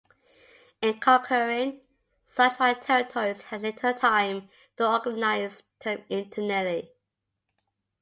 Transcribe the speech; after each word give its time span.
In 0.81 0.99
conquering 0.99 1.81
such 2.25 2.57
wide 2.59 2.81
territories 2.81 3.41
he 3.41 3.47
had 3.49 3.61
little 3.61 3.93
time 3.93 4.49
to 4.77 4.89
organize 4.91 5.61
them 5.79 6.03
internally. 6.09 6.91